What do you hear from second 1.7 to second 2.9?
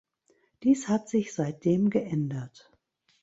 geändert.